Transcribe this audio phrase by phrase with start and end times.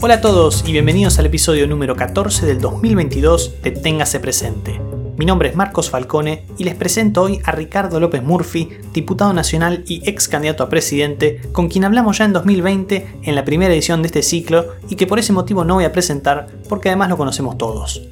[0.00, 4.80] Hola a todos y bienvenidos al episodio número 14 del 2022 de Téngase Presente.
[5.18, 9.82] Mi nombre es Marcos Falcone y les presento hoy a Ricardo López Murphy, diputado nacional
[9.86, 14.00] y ex candidato a presidente, con quien hablamos ya en 2020 en la primera edición
[14.02, 17.16] de este ciclo y que por ese motivo no voy a presentar porque además lo
[17.16, 18.08] conocemos todos.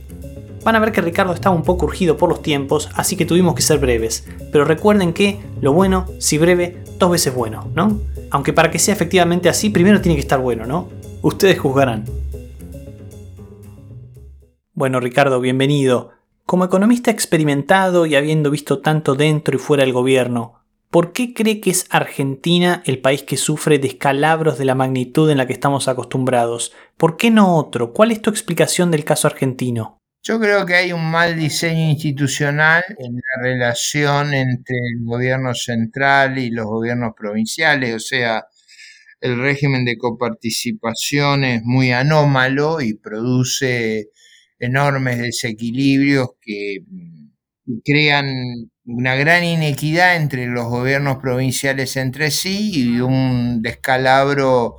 [0.66, 3.54] Van a ver que Ricardo estaba un poco urgido por los tiempos, así que tuvimos
[3.54, 8.00] que ser breves, pero recuerden que lo bueno, si breve, dos veces bueno, ¿no?
[8.32, 10.88] Aunque para que sea efectivamente así, primero tiene que estar bueno, ¿no?
[11.22, 12.06] Ustedes juzgarán.
[14.72, 16.10] Bueno, Ricardo, bienvenido.
[16.46, 21.60] Como economista experimentado y habiendo visto tanto dentro y fuera del gobierno, ¿por qué cree
[21.60, 25.86] que es Argentina el país que sufre descalabros de la magnitud en la que estamos
[25.86, 26.72] acostumbrados?
[26.96, 27.92] ¿Por qué no otro?
[27.92, 29.95] ¿Cuál es tu explicación del caso argentino?
[30.28, 36.36] Yo creo que hay un mal diseño institucional en la relación entre el gobierno central
[36.38, 38.44] y los gobiernos provinciales, o sea,
[39.20, 44.08] el régimen de coparticipación es muy anómalo y produce
[44.58, 46.78] enormes desequilibrios que
[47.84, 48.26] crean
[48.84, 54.74] una gran inequidad entre los gobiernos provinciales entre sí y un descalabro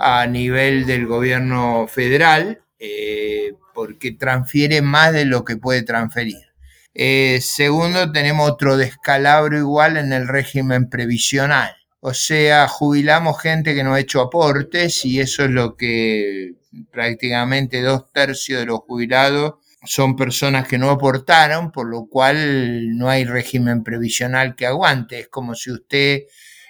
[0.00, 6.48] a nivel del gobierno federal, eh, porque transfiere más de lo que puede transferir.
[6.94, 11.76] Eh, segundo, tenemos otro descalabro igual en el régimen previsional.
[12.00, 16.54] O sea, jubilamos gente que no ha hecho aportes y eso es lo que
[16.92, 23.08] prácticamente dos tercios de los jubilados son personas que no aportaron, por lo cual no
[23.08, 25.20] hay régimen previsional que aguante.
[25.20, 26.22] Es como si usted,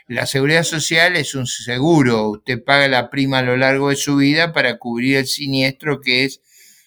[0.08, 4.16] la seguridad social es un seguro, usted paga la prima a lo largo de su
[4.16, 6.40] vida para cubrir el siniestro que es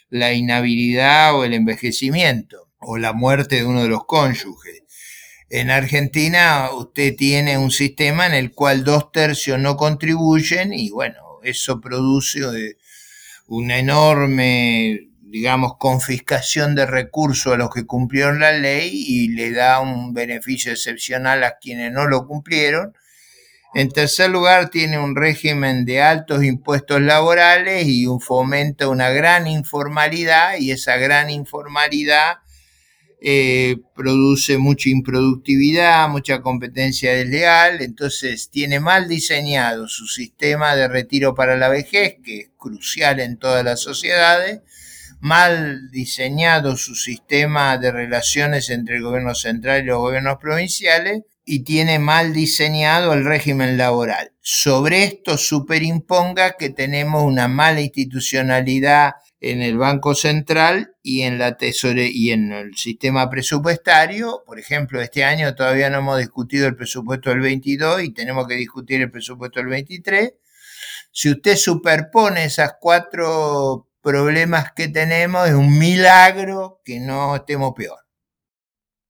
[0.09, 4.81] la inhabilidad o el envejecimiento o la muerte de uno de los cónyuges.
[5.52, 11.39] En Argentina usted tiene un sistema en el cual dos tercios no contribuyen y bueno,
[11.44, 12.77] eso produce eh,
[13.45, 19.80] una enorme, digamos, confiscación de recursos a los que cumplieron la ley y le da
[19.80, 22.95] un beneficio excepcional a quienes no lo cumplieron.
[23.73, 30.58] En tercer lugar, tiene un régimen de altos impuestos laborales y un una gran informalidad
[30.59, 32.39] y esa gran informalidad
[33.23, 41.36] eh, produce mucha improductividad, mucha competencia desleal, entonces tiene mal diseñado su sistema de retiro
[41.36, 44.61] para la vejez, que es crucial en todas las sociedades,
[45.20, 51.63] mal diseñado su sistema de relaciones entre el gobierno central y los gobiernos provinciales, y
[51.63, 54.31] tiene mal diseñado el régimen laboral.
[54.39, 61.57] Sobre esto superimponga que tenemos una mala institucionalidad en el Banco Central y en la
[61.57, 64.43] tesorería y en el sistema presupuestario.
[64.45, 68.55] Por ejemplo, este año todavía no hemos discutido el presupuesto del 22 y tenemos que
[68.55, 70.33] discutir el presupuesto del 23.
[71.11, 77.99] Si usted superpone esas cuatro problemas que tenemos, es un milagro que no estemos peor.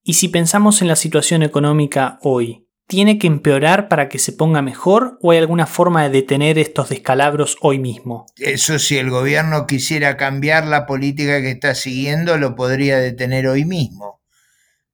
[0.04, 4.60] Y si pensamos en la situación económica hoy, ¿tiene que empeorar para que se ponga
[4.60, 8.26] mejor o hay alguna forma de detener estos descalabros hoy mismo?
[8.36, 13.64] Eso si el gobierno quisiera cambiar la política que está siguiendo, lo podría detener hoy
[13.64, 14.20] mismo.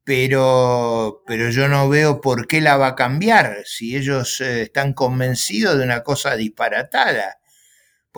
[0.04, 4.92] Pero, pero yo no veo por qué la va a cambiar si ellos eh, están
[4.92, 7.38] convencidos de una cosa disparatada.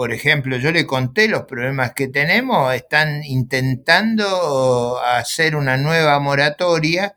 [0.01, 7.15] Por ejemplo, yo le conté los problemas que tenemos, están intentando hacer una nueva moratoria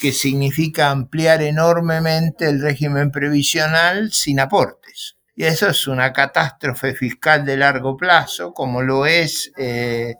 [0.00, 5.18] que significa ampliar enormemente el régimen previsional sin aportes.
[5.36, 10.14] Y eso es una catástrofe fiscal de largo plazo, como lo es eh,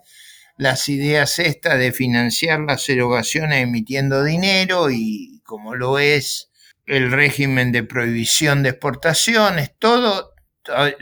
[0.55, 6.51] las ideas estas de financiar las erogaciones emitiendo dinero y como lo es
[6.85, 10.35] el régimen de prohibición de exportaciones, todo,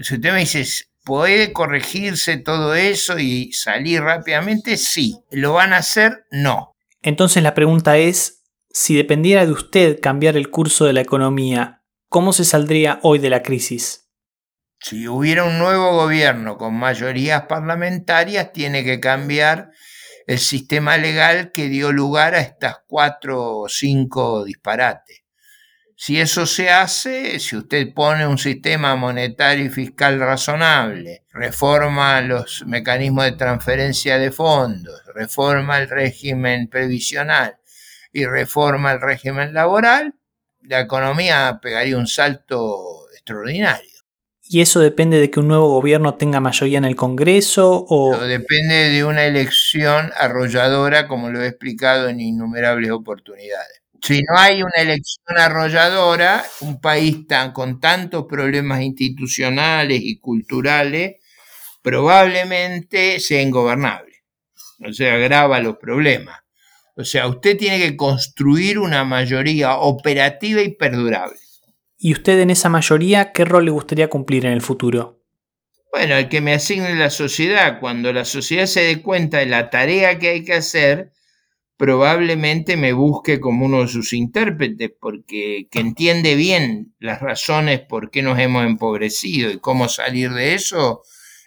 [0.01, 0.63] si usted me dice,
[1.03, 4.77] ¿puede corregirse todo eso y salir rápidamente?
[4.77, 5.15] Sí.
[5.31, 6.25] ¿Lo van a hacer?
[6.31, 6.75] No.
[7.01, 12.33] Entonces la pregunta es, si dependiera de usted cambiar el curso de la economía, ¿cómo
[12.33, 14.09] se saldría hoy de la crisis?
[14.79, 19.69] Si hubiera un nuevo gobierno con mayorías parlamentarias, tiene que cambiar
[20.25, 25.20] el sistema legal que dio lugar a estas cuatro o cinco disparates.
[26.03, 32.63] Si eso se hace, si usted pone un sistema monetario y fiscal razonable, reforma los
[32.65, 37.55] mecanismos de transferencia de fondos, reforma el régimen previsional,
[38.11, 40.15] y reforma el régimen laboral,
[40.63, 43.91] la economía pegaría un salto extraordinario.
[44.49, 48.17] ¿Y eso depende de que un nuevo gobierno tenga mayoría en el Congreso o...?
[48.17, 53.80] depende de una elección arrolladora, como lo he explicado en innumerables oportunidades.
[54.01, 61.17] Si no hay una elección arrolladora, un país tan, con tantos problemas institucionales y culturales,
[61.83, 64.23] probablemente sea ingobernable.
[64.83, 66.39] O sea, agrava los problemas.
[66.95, 71.37] O sea, usted tiene que construir una mayoría operativa y perdurable.
[71.97, 75.21] ¿Y usted en esa mayoría qué rol le gustaría cumplir en el futuro?
[75.91, 77.79] Bueno, el que me asigne la sociedad.
[77.79, 81.11] Cuando la sociedad se dé cuenta de la tarea que hay que hacer,
[81.81, 88.11] probablemente me busque como uno de sus intérpretes, porque que entiende bien las razones por
[88.11, 91.01] qué nos hemos empobrecido y cómo salir de eso,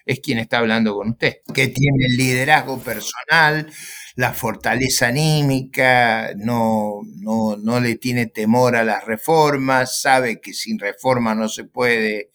[0.05, 3.71] es quien está hablando con usted, que tiene el liderazgo personal,
[4.17, 10.81] la fortaleza anímica, no, no, no le tiene temor a las reformas, sabe que sin
[10.81, 12.33] reforma no se puede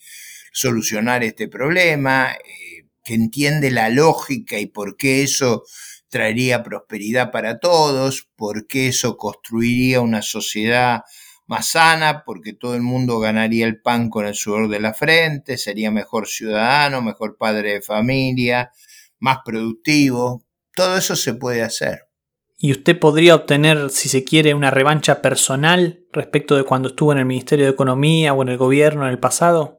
[0.54, 5.66] solucionar este problema, eh, que entiende la lógica y por qué eso
[6.10, 11.02] traería prosperidad para todos, porque eso construiría una sociedad
[11.48, 15.58] más sana, porque todo el mundo ganaría el pan con el sudor de la frente,
[15.58, 18.72] sería mejor ciudadano, mejor padre de familia,
[19.20, 20.46] más productivo.
[20.76, 22.10] Todo eso se puede hacer.
[22.62, 27.20] ¿Y usted podría obtener, si se quiere, una revancha personal respecto de cuando estuvo en
[27.20, 29.79] el Ministerio de Economía o en el gobierno en el pasado?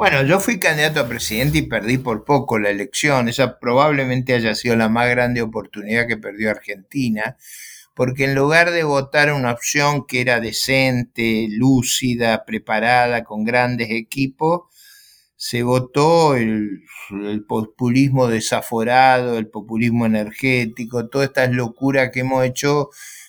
[0.00, 3.28] Bueno, yo fui candidato a presidente y perdí por poco la elección.
[3.28, 7.36] Esa probablemente haya sido la más grande oportunidad que perdió Argentina,
[7.94, 14.62] porque en lugar de votar una opción que era decente, lúcida, preparada, con grandes equipos,
[15.36, 16.82] se votó el,
[17.46, 22.88] populismo desaforado, el populismo energético, todas estas locuras que hemos hecho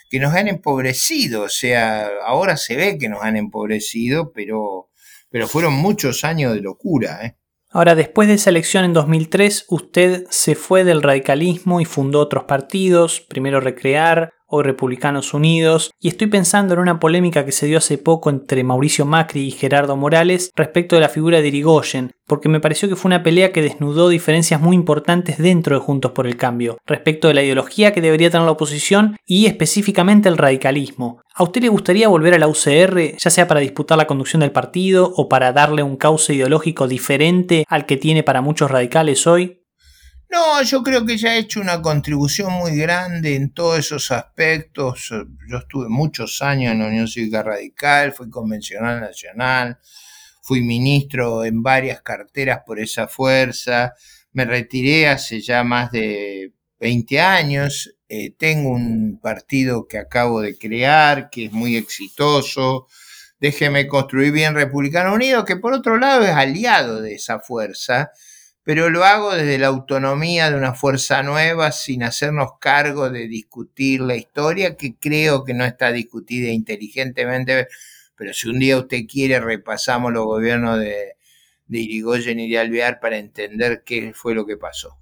[0.09, 1.43] que nos han empobrecido.
[1.43, 4.90] O sea, ahora se ve que nos han empobrecido, pero
[5.31, 7.25] pero fueron muchos años de locura.
[7.25, 7.37] ¿eh?
[7.71, 12.43] Ahora, después de esa elección en 2003, usted se fue del radicalismo y fundó otros
[12.43, 17.79] partidos, primero Recrear, o Republicanos Unidos, y estoy pensando en una polémica que se dio
[17.79, 22.49] hace poco entre Mauricio Macri y Gerardo Morales respecto de la figura de Irigoyen, porque
[22.49, 26.27] me pareció que fue una pelea que desnudó diferencias muy importantes dentro de Juntos por
[26.27, 31.21] el Cambio, respecto de la ideología que debería tener la oposición y específicamente el radicalismo.
[31.33, 34.51] ¿A usted le gustaría volver a la UCR, ya sea para disputar la conducción del
[34.51, 39.60] partido o para darle un cauce ideológico diferente al que tiene para muchos radicales hoy?
[40.31, 45.09] No, yo creo que ya he hecho una contribución muy grande en todos esos aspectos.
[45.09, 49.77] Yo estuve muchos años en la Unión Cívica Radical, fui convencional nacional,
[50.41, 53.93] fui ministro en varias carteras por esa fuerza,
[54.31, 60.57] me retiré hace ya más de 20 años, eh, tengo un partido que acabo de
[60.57, 62.87] crear, que es muy exitoso,
[63.37, 68.11] déjeme construir bien Republicano Unido, que por otro lado es aliado de esa fuerza
[68.63, 74.01] pero lo hago desde la autonomía de una fuerza nueva, sin hacernos cargo de discutir
[74.01, 77.67] la historia, que creo que no está discutida inteligentemente,
[78.15, 81.15] pero si un día usted quiere, repasamos los gobiernos de,
[81.65, 84.97] de Irigoyen y de Alvear para entender qué fue lo que pasó.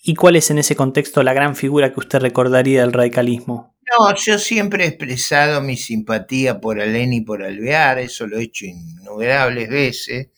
[0.00, 3.74] ¿Y cuál es en ese contexto la gran figura que usted recordaría del radicalismo?
[3.98, 8.44] No, yo siempre he expresado mi simpatía por Alén y por Alvear, eso lo he
[8.44, 10.28] hecho innumerables veces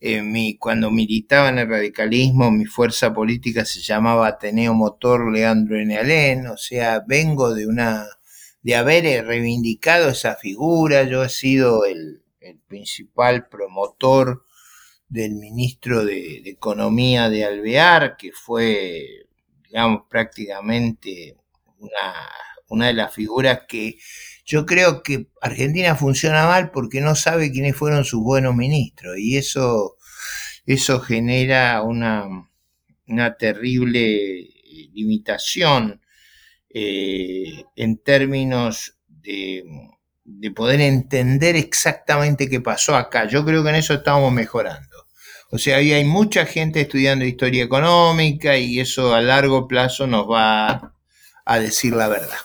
[0.00, 6.48] mi, cuando militaba en el radicalismo, mi fuerza política se llamaba Ateneo Motor Leandro N.
[6.48, 8.06] o sea, vengo de una
[8.62, 12.22] de haber reivindicado esa figura, yo he sido el,
[12.66, 14.44] principal promotor
[15.08, 19.26] del ministro de, de, Economía de Alvear, que fue,
[19.64, 21.36] digamos, prácticamente
[21.78, 22.14] una,
[22.68, 23.98] una de las figuras que
[24.50, 29.36] yo creo que Argentina funciona mal porque no sabe quiénes fueron sus buenos ministros y
[29.36, 29.96] eso,
[30.74, 32.48] eso genera una,
[33.06, 34.48] una terrible
[34.92, 36.00] limitación
[36.68, 39.64] eh, en términos de,
[40.24, 43.26] de poder entender exactamente qué pasó acá.
[43.26, 45.06] Yo creo que en eso estamos mejorando.
[45.50, 50.30] O sea, ahí hay mucha gente estudiando historia económica y eso a largo plazo nos
[50.30, 50.94] va
[51.44, 52.38] a decir la verdad.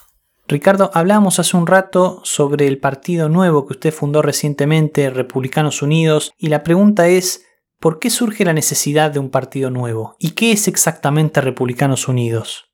[0.47, 6.33] Ricardo, hablábamos hace un rato sobre el partido nuevo que usted fundó recientemente, Republicanos Unidos,
[6.37, 7.44] y la pregunta es,
[7.85, 10.15] ¿por qué surge la necesidad de un partido nuevo?
[10.17, 12.73] ¿Y qué es exactamente Republicanos Unidos?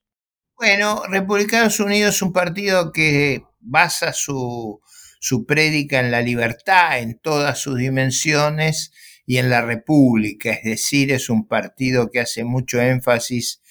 [0.56, 4.80] Bueno, Republicanos Unidos es un partido que basa su,
[5.20, 8.94] su prédica en la libertad, en todas sus dimensiones,
[9.26, 13.62] y en la república, es decir, es un partido que hace mucho énfasis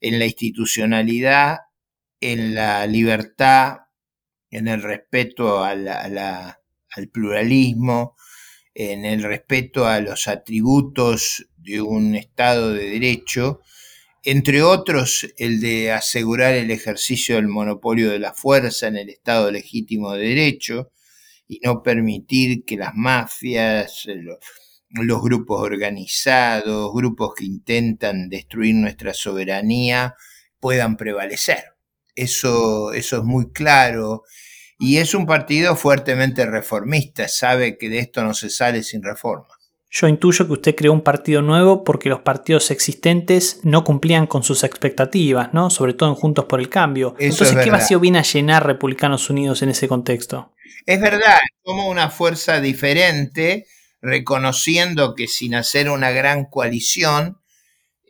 [0.00, 1.58] en la institucionalidad
[2.22, 3.80] en la libertad,
[4.50, 6.56] en el respeto al
[7.12, 8.16] pluralismo,
[8.78, 13.62] en el respeto a los atributos de un Estado de Derecho,
[14.22, 19.50] entre otros el de asegurar el ejercicio del monopolio de la fuerza en el Estado
[19.50, 20.92] legítimo de derecho
[21.48, 24.06] y no permitir que las mafias,
[24.90, 30.16] los, grupos organizados, grupos que intentan destruir nuestra soberanía,
[30.60, 31.64] puedan prevalecer.
[32.14, 34.24] Eso, eso es muy claro.
[34.78, 39.48] Y es un partido fuertemente reformista, sabe que de esto no se sale sin reforma.
[39.90, 44.42] Yo intuyo que usted creó un partido nuevo porque los partidos existentes no cumplían con
[44.42, 45.70] sus expectativas, ¿no?
[45.70, 47.14] Sobre todo en Juntos por el Cambio.
[47.18, 50.52] Entonces, ¿qué vacío viene a llenar Republicanos Unidos en ese contexto?
[50.84, 53.66] Es verdad, como una fuerza diferente,
[54.02, 57.38] reconociendo que sin hacer una gran coalición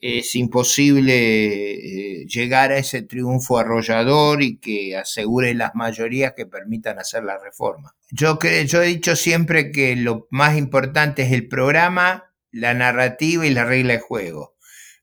[0.00, 6.98] es imposible eh, llegar a ese triunfo arrollador y que asegure las mayorías que permitan
[6.98, 7.94] hacer la reforma.
[8.10, 13.50] Yo, yo he dicho siempre que lo más importante es el programa, la narrativa y
[13.50, 14.56] la regla de juego,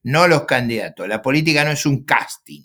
[0.04, 1.08] no los candidatos.
[1.08, 2.64] La política no es un casting.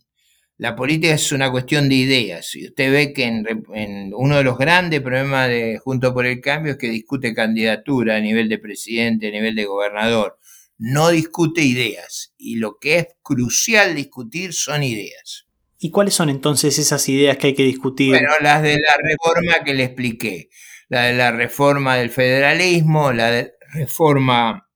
[0.58, 2.54] La política es una cuestión de ideas.
[2.56, 6.72] Y usted ve que en, uno de los grandes problemas de Junto por el Cambio
[6.72, 10.38] es que discute candidatura a nivel de presidente, a nivel de gobernador
[10.78, 15.46] no discute ideas y lo que es crucial discutir son ideas.
[15.80, 18.10] ¿Y cuáles son entonces esas ideas que hay que discutir?
[18.10, 20.48] Bueno, las de la reforma que le expliqué,
[20.88, 24.68] la de la reforma del federalismo, la de reforma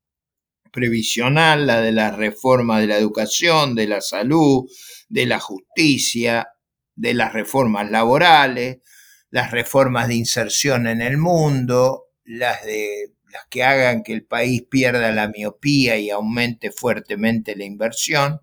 [0.72, 4.68] previsional, la de la reforma de la educación, de la salud,
[5.08, 6.48] de la justicia,
[6.94, 8.78] de las reformas laborales,
[9.30, 14.62] las reformas de inserción en el mundo, las de las que hagan que el país
[14.68, 18.40] pierda la miopía y aumente fuertemente la inversión.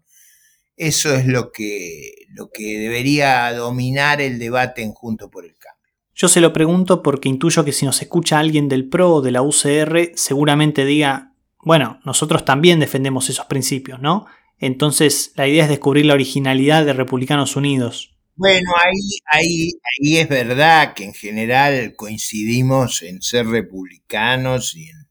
[0.75, 5.79] Eso es lo que, lo que debería dominar el debate en Junto por el Cambio.
[6.15, 9.31] Yo se lo pregunto porque intuyo que si nos escucha alguien del PRO o de
[9.31, 14.25] la UCR, seguramente diga, bueno, nosotros también defendemos esos principios, ¿no?
[14.57, 18.18] Entonces la idea es descubrir la originalidad de Republicanos Unidos.
[18.39, 25.07] Bueno, ahí, ahí, ahí es verdad que en general coincidimos en ser republicanos y en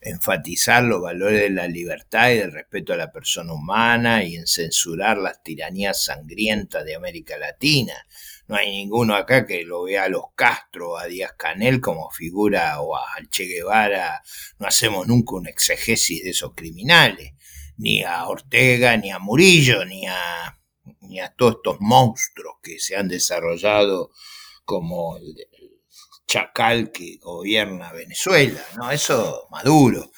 [0.00, 4.48] enfatizar los valores de la libertad y del respeto a la persona humana y en
[4.48, 7.94] censurar las tiranías sangrientas de América Latina.
[8.48, 12.10] No hay ninguno acá que lo vea a los Castro o a Díaz Canel como
[12.10, 14.20] figura o a Che Guevara.
[14.58, 17.34] No hacemos nunca un exegesis de esos criminales.
[17.76, 20.57] Ni a Ortega, ni a Murillo, ni a
[21.08, 24.10] ni a todos estos monstruos que se han desarrollado
[24.64, 25.34] como el,
[26.28, 28.90] chacal que gobierna Venezuela, ¿no?
[28.92, 30.12] Eso Maduro.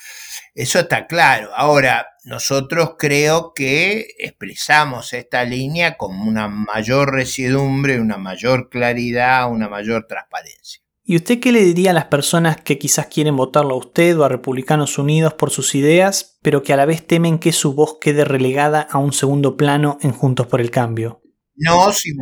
[0.55, 1.51] Eso está claro.
[1.55, 9.69] Ahora, nosotros creo que expresamos esta línea con una mayor resiedumbre, una mayor claridad, una
[9.69, 10.83] mayor transparencia.
[11.03, 14.25] ¿Y usted qué le diría a las personas que quizás quieren votarlo a usted o
[14.25, 17.99] a Republicanos Unidos por sus ideas, pero que a la vez temen que su voz
[18.01, 21.23] quede relegada a un segundo plano en Juntos por el Cambio?
[21.57, 22.13] No, si,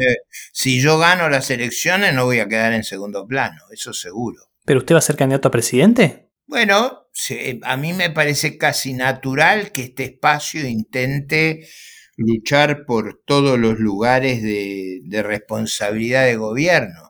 [0.53, 4.39] si yo gano las elecciones no voy a quedar en segundo plano, eso seguro.
[4.65, 6.31] ¿Pero usted va a ser candidato a presidente?
[6.47, 7.09] Bueno,
[7.63, 11.69] a mí me parece casi natural que este espacio intente
[12.17, 17.08] luchar por todos los lugares de responsabilidad de gobierno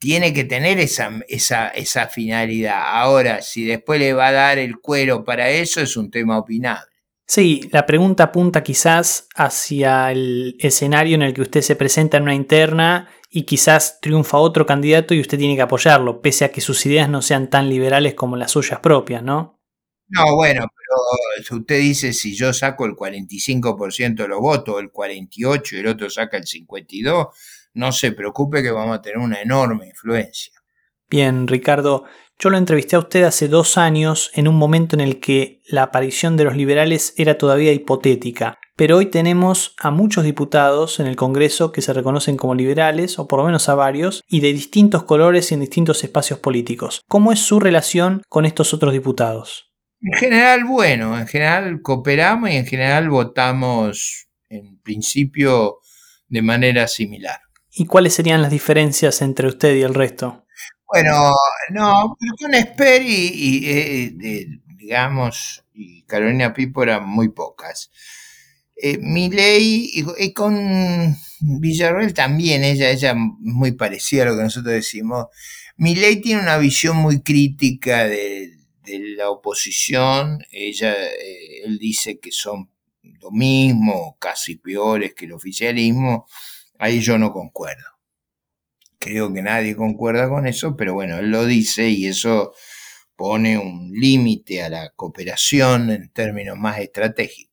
[0.00, 2.80] tiene que tener esa, esa, esa finalidad.
[2.84, 6.90] Ahora, si después le va a dar el cuero para eso, es un tema opinable.
[7.26, 12.24] Sí, la pregunta apunta quizás hacia el escenario en el que usted se presenta en
[12.24, 16.60] una interna y quizás triunfa otro candidato y usted tiene que apoyarlo, pese a que
[16.60, 19.60] sus ideas no sean tan liberales como las suyas propias, ¿no?
[20.08, 25.72] No, bueno, pero usted dice si yo saco el 45% de los votos, el 48%
[25.72, 27.30] y el otro saca el 52%,
[27.74, 30.52] no se preocupe que vamos a tener una enorme influencia.
[31.08, 32.04] Bien, Ricardo,
[32.38, 35.82] yo lo entrevisté a usted hace dos años en un momento en el que la
[35.82, 41.16] aparición de los liberales era todavía hipotética, pero hoy tenemos a muchos diputados en el
[41.16, 45.02] Congreso que se reconocen como liberales, o por lo menos a varios, y de distintos
[45.02, 47.02] colores y en distintos espacios políticos.
[47.08, 49.70] ¿Cómo es su relación con estos otros diputados?
[50.00, 55.80] En general, bueno, en general cooperamos y en general votamos en principio
[56.28, 57.38] de manera similar.
[57.72, 60.44] ¿Y cuáles serían las diferencias entre usted y el resto?
[60.86, 61.32] Bueno,
[61.70, 64.46] no, pero con Esper y, eh,
[64.76, 67.90] digamos, y Carolina Pipo eran muy pocas.
[68.82, 75.26] Eh, ley y, con Villarreal también, ella, ella muy parecida a lo que nosotros decimos.
[75.76, 78.56] ley tiene una visión muy crítica de,
[79.16, 80.44] la oposición.
[80.50, 82.70] Ella, eh, él dice que son
[83.02, 86.26] lo mismo, casi peores que el oficialismo
[86.80, 87.84] Ahí yo no concuerdo.
[88.98, 92.52] Creo que nadie concuerda con eso, pero bueno, él lo dice y eso
[93.16, 97.50] pone un límite a la cooperación en términos más estratégicos.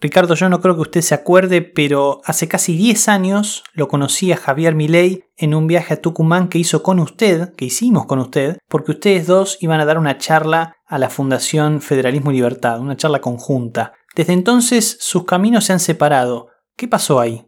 [0.00, 4.30] Ricardo, yo no creo que usted se acuerde, pero hace casi 10 años lo conocí
[4.30, 8.20] a Javier Milei en un viaje a Tucumán que hizo con usted, que hicimos con
[8.20, 12.78] usted, porque ustedes dos iban a dar una charla a la Fundación Federalismo y Libertad,
[12.78, 13.94] una charla conjunta.
[14.14, 16.50] Desde entonces sus caminos se han separado.
[16.76, 17.47] ¿Qué pasó ahí?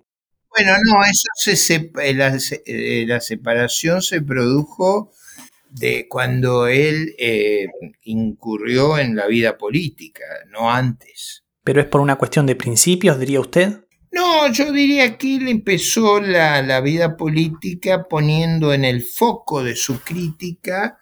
[0.56, 5.12] Bueno, no, eso se, eh, la, eh, la, separación se produjo
[5.70, 7.66] de cuando él eh,
[8.02, 11.44] incurrió en la vida política, no antes.
[11.62, 13.84] ¿Pero es por una cuestión de principios, diría usted?
[14.12, 20.00] No, yo diría que él empezó la, vida política poniendo en el foco de su
[20.00, 20.98] crítica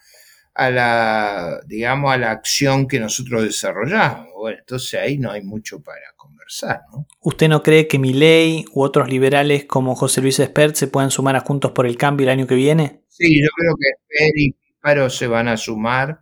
[0.54, 4.28] a la, digamos, a la acción que nosotros desarrollamos.
[4.36, 6.12] Bueno, entonces ahí no hay mucho para
[6.48, 7.06] conversar, ¿no?
[7.20, 11.36] ¿Usted no cree que Milei u otros liberales como José Luis Espert se puedan sumar
[11.36, 13.02] a Juntos por el Cambio el año que viene?
[13.08, 16.20] Sí, yo creo que Espert y Paro se van a sumar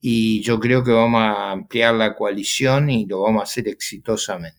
[0.00, 4.56] y yo creo que vamos a ampliar la coalición y lo vamos a hacer exitosamente.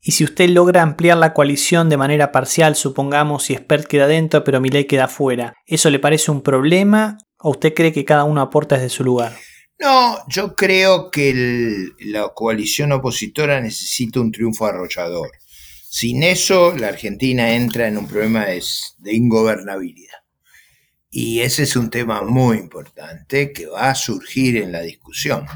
[0.00, 4.44] Y si usted logra ampliar la coalición de manera parcial, supongamos si Spert queda dentro
[4.44, 8.40] pero Milei queda fuera, ¿eso le parece un problema o usted cree que cada uno
[8.40, 9.32] aporta desde su lugar?
[9.78, 15.30] No, yo creo que la coalición opositora necesita un triunfo arrollador.
[15.90, 20.24] Sin eso, la Argentina entra en un problema de ingobernabilidad.
[21.10, 25.46] Y ese es un tema muy importante que va a surgir en la discusión.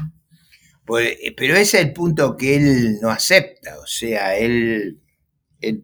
[0.85, 5.01] Pues, eh, pero ese es el punto que él no acepta, o sea, él,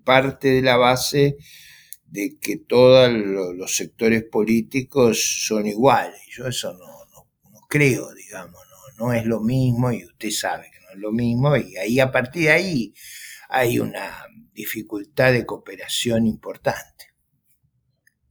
[0.04, 1.38] parte de la base
[2.06, 6.22] de que todos los sectores políticos son iguales.
[6.36, 7.05] Yo eso no,
[7.76, 8.62] creo, digamos,
[8.98, 12.00] no, no es lo mismo y usted sabe que no es lo mismo y ahí
[12.00, 12.94] a partir de ahí
[13.50, 14.12] hay una
[14.54, 16.86] dificultad de cooperación importante.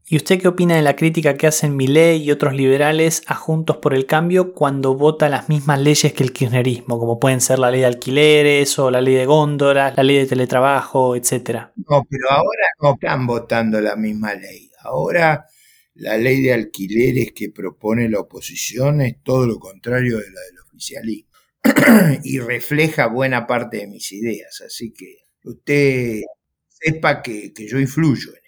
[0.07, 3.79] ¿Y usted qué opina de la crítica que hacen Milei y otros liberales a Juntos
[3.79, 7.71] por el Cambio cuando vota las mismas leyes que el kirchnerismo, como pueden ser la
[7.71, 11.73] ley de alquileres o la ley de góndolas, la ley de teletrabajo, etcétera?
[11.77, 14.71] No, pero ahora no están votando la misma ley.
[14.83, 15.47] Ahora
[15.95, 20.59] la ley de alquileres que propone la oposición es todo lo contrario de la del
[20.67, 21.31] oficialismo
[22.25, 24.61] y refleja buena parte de mis ideas.
[24.67, 26.23] Así que usted
[26.69, 28.45] sepa que, que yo influyo en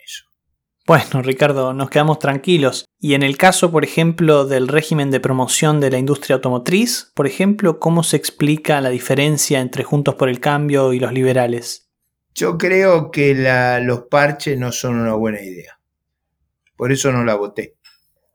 [0.86, 2.84] bueno, Ricardo, nos quedamos tranquilos.
[3.00, 7.26] Y en el caso, por ejemplo, del régimen de promoción de la industria automotriz, por
[7.26, 11.88] ejemplo, ¿cómo se explica la diferencia entre Juntos por el Cambio y los liberales?
[12.36, 13.34] Yo creo que
[13.82, 15.75] los parches no son una buena idea.
[16.76, 17.76] Por eso no la voté.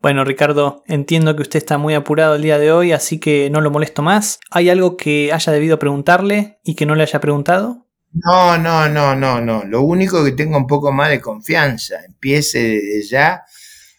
[0.02, 3.62] Bueno, Ricardo, entiendo que usted está muy apurado el día de hoy, así que no
[3.62, 4.40] lo molesto más.
[4.50, 7.86] ¿Hay algo que haya debido preguntarle y que no le haya preguntado?
[8.14, 9.64] No, no, no, no, no.
[9.64, 12.04] Lo único que tengo un poco más de confianza.
[12.04, 13.44] Empiece desde ya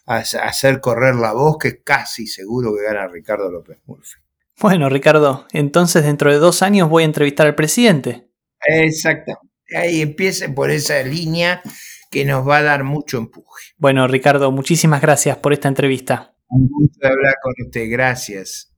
[0.05, 4.19] a, hacer correr la voz que casi seguro que gana Ricardo López Murphy.
[4.59, 8.27] Bueno, Ricardo, entonces dentro de dos años voy a entrevistar al presidente.
[8.65, 9.39] Exacto.
[9.75, 11.61] Ahí empiece por esa línea
[12.13, 13.73] que nos va a dar mucho empuje.
[13.77, 16.35] Bueno, Ricardo, muchísimas gracias por esta entrevista.
[16.47, 17.89] Un gusto hablar con usted.
[17.89, 18.71] Gracias.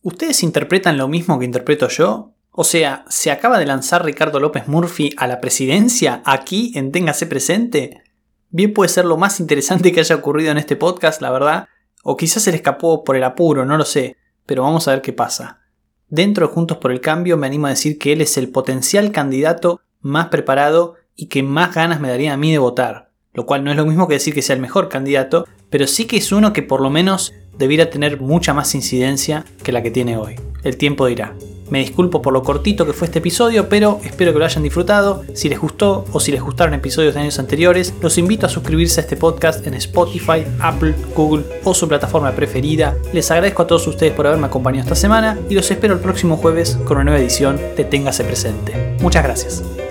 [0.00, 2.32] ¿Ustedes interpretan lo mismo que interpreto yo?
[2.52, 7.26] O sea, ¿se acaba de lanzar Ricardo López Murphy a la presidencia aquí en Téngase
[7.26, 8.02] Presente?
[8.48, 11.68] Bien puede ser lo más interesante que haya ocurrido en este podcast, la verdad.
[12.02, 14.16] O quizás se le escapó por el apuro, no lo sé.
[14.46, 15.65] Pero vamos a ver qué pasa.
[16.08, 19.10] Dentro de Juntos por el Cambio me animo a decir que él es el potencial
[19.10, 23.10] candidato más preparado y que más ganas me daría a mí de votar.
[23.32, 26.04] Lo cual no es lo mismo que decir que sea el mejor candidato, pero sí
[26.04, 29.90] que es uno que por lo menos debiera tener mucha más incidencia que la que
[29.90, 30.36] tiene hoy.
[30.62, 31.34] El tiempo dirá.
[31.70, 35.24] Me disculpo por lo cortito que fue este episodio, pero espero que lo hayan disfrutado.
[35.34, 39.00] Si les gustó o si les gustaron episodios de años anteriores, los invito a suscribirse
[39.00, 42.96] a este podcast en Spotify, Apple, Google o su plataforma preferida.
[43.12, 46.36] Les agradezco a todos ustedes por haberme acompañado esta semana y los espero el próximo
[46.36, 48.96] jueves con una nueva edición de Téngase Presente.
[49.00, 49.85] Muchas gracias.